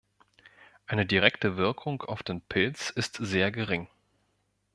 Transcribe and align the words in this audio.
Eine 0.87 1.05
direkte 1.05 1.57
Wirkung 1.57 2.01
auf 2.01 2.23
den 2.23 2.41
Pilz 2.41 2.89
ist 2.89 3.17
sehr 3.21 3.51
gering. 3.51 3.87